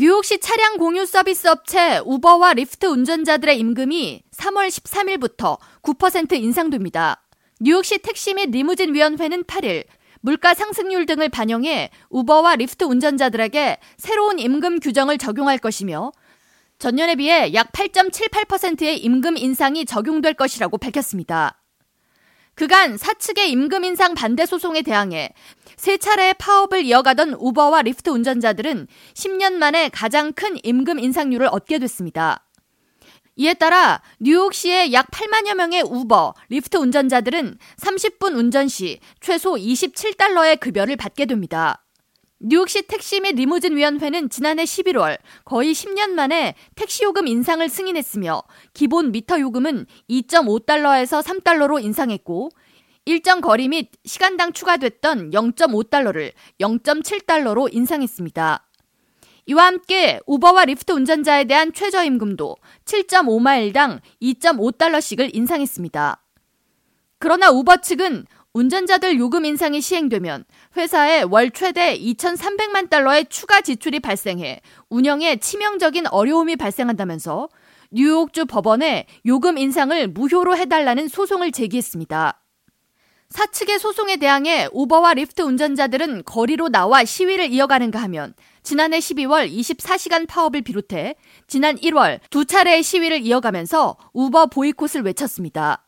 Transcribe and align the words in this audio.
뉴욕시 0.00 0.40
차량 0.40 0.78
공유 0.78 1.04
서비스 1.04 1.46
업체 1.46 1.98
우버와 1.98 2.54
리프트 2.54 2.86
운전자들의 2.86 3.58
임금이 3.58 4.22
3월 4.34 4.68
13일부터 4.68 5.58
9% 5.82 6.32
인상됩니다. 6.32 7.22
뉴욕시 7.60 7.98
택시 7.98 8.32
및 8.32 8.48
리무진 8.50 8.94
위원회는 8.94 9.44
8일 9.44 9.84
물가 10.22 10.54
상승률 10.54 11.04
등을 11.04 11.28
반영해 11.28 11.90
우버와 12.08 12.56
리프트 12.56 12.84
운전자들에게 12.84 13.78
새로운 13.98 14.38
임금 14.38 14.80
규정을 14.80 15.18
적용할 15.18 15.58
것이며 15.58 16.12
전년에 16.78 17.16
비해 17.16 17.52
약 17.52 17.70
8.78%의 17.72 18.96
임금 19.04 19.36
인상이 19.36 19.84
적용될 19.84 20.32
것이라고 20.32 20.78
밝혔습니다. 20.78 21.59
그간 22.60 22.98
사측의 22.98 23.50
임금 23.52 23.84
인상 23.84 24.12
반대 24.12 24.44
소송에 24.44 24.82
대항해 24.82 25.32
세 25.78 25.96
차례 25.96 26.34
파업을 26.34 26.84
이어가던 26.84 27.36
우버와 27.38 27.80
리프트 27.80 28.10
운전자들은 28.10 28.86
10년 29.14 29.54
만에 29.54 29.88
가장 29.88 30.34
큰 30.34 30.58
임금 30.62 30.98
인상률을 30.98 31.48
얻게 31.50 31.78
됐습니다. 31.78 32.46
이에 33.36 33.54
따라 33.54 34.02
뉴욕시의 34.18 34.92
약 34.92 35.10
8만여 35.10 35.54
명의 35.54 35.80
우버, 35.80 36.34
리프트 36.50 36.76
운전자들은 36.76 37.56
30분 37.78 38.36
운전 38.36 38.68
시 38.68 39.00
최소 39.20 39.54
27달러의 39.54 40.60
급여를 40.60 40.96
받게 40.96 41.24
됩니다. 41.24 41.82
뉴욕시 42.42 42.80
택시 42.86 43.20
및 43.20 43.34
리무진 43.34 43.76
위원회는 43.76 44.30
지난해 44.30 44.64
11월 44.64 45.18
거의 45.44 45.74
10년 45.74 46.12
만에 46.12 46.54
택시 46.74 47.04
요금 47.04 47.26
인상을 47.26 47.68
승인했으며 47.68 48.42
기본 48.72 49.12
미터 49.12 49.38
요금은 49.38 49.84
2.5달러에서 50.08 51.22
3달러로 51.22 51.84
인상했고 51.84 52.48
일정 53.04 53.42
거리 53.42 53.68
및 53.68 53.90
시간당 54.06 54.54
추가됐던 54.54 55.32
0.5달러를 55.32 56.32
0.7달러로 56.60 57.68
인상했습니다. 57.74 58.66
이와 59.44 59.66
함께 59.66 60.20
우버와 60.26 60.64
리프트 60.64 60.92
운전자에 60.92 61.44
대한 61.44 61.74
최저임금도 61.74 62.56
7.5마일당 62.86 64.00
2.5달러씩을 64.22 65.34
인상했습니다. 65.34 66.22
그러나 67.18 67.50
우버 67.50 67.82
측은 67.82 68.24
운전자들 68.52 69.16
요금 69.18 69.44
인상이 69.44 69.80
시행되면 69.80 70.44
회사에 70.76 71.22
월 71.22 71.52
최대 71.52 71.96
2,300만 71.96 72.90
달러의 72.90 73.26
추가 73.26 73.60
지출이 73.60 74.00
발생해 74.00 74.60
운영에 74.88 75.36
치명적인 75.36 76.08
어려움이 76.08 76.56
발생한다면서 76.56 77.48
뉴욕주 77.92 78.46
법원에 78.46 79.06
요금 79.26 79.56
인상을 79.56 80.08
무효로 80.08 80.56
해달라는 80.56 81.06
소송을 81.06 81.52
제기했습니다. 81.52 82.42
사측의 83.28 83.78
소송에 83.78 84.16
대항해 84.16 84.68
우버와 84.72 85.14
리프트 85.14 85.42
운전자들은 85.42 86.24
거리로 86.24 86.70
나와 86.70 87.04
시위를 87.04 87.52
이어가는가 87.52 88.02
하면 88.02 88.34
지난해 88.64 88.98
12월 88.98 89.48
24시간 89.48 90.26
파업을 90.26 90.62
비롯해 90.62 91.14
지난 91.46 91.76
1월 91.76 92.18
두 92.30 92.44
차례의 92.44 92.82
시위를 92.82 93.20
이어가면서 93.20 93.96
우버 94.12 94.46
보이콧을 94.46 95.02
외쳤습니다. 95.02 95.86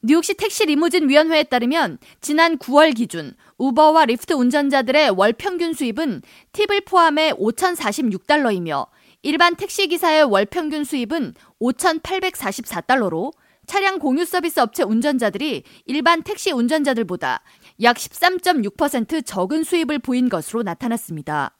뉴욕시 0.00 0.34
택시 0.34 0.64
리무진 0.64 1.08
위원회에 1.08 1.42
따르면 1.44 1.98
지난 2.20 2.56
9월 2.58 2.94
기준 2.94 3.34
우버와 3.56 4.04
리프트 4.04 4.32
운전자들의 4.34 5.10
월 5.10 5.32
평균 5.32 5.72
수입은 5.74 6.22
팁을 6.52 6.82
포함해 6.82 7.32
5,046달러이며 7.32 8.86
일반 9.22 9.56
택시 9.56 9.88
기사의 9.88 10.22
월 10.22 10.46
평균 10.46 10.84
수입은 10.84 11.34
5,844달러로 11.60 13.32
차량 13.66 13.98
공유 13.98 14.24
서비스 14.24 14.60
업체 14.60 14.84
운전자들이 14.84 15.64
일반 15.86 16.22
택시 16.22 16.52
운전자들보다 16.52 17.42
약 17.82 17.96
13.6% 17.96 19.26
적은 19.26 19.64
수입을 19.64 19.98
보인 19.98 20.28
것으로 20.28 20.62
나타났습니다. 20.62 21.56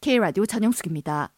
K라디오 0.00 0.46
전영숙입니다. 0.46 1.32